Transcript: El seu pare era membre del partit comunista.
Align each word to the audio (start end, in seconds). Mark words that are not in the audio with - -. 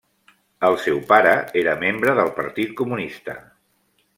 El 0.69 0.77
seu 0.85 1.01
pare 1.11 1.35
era 1.63 1.75
membre 1.83 2.17
del 2.21 2.33
partit 2.41 2.73
comunista. 2.81 3.37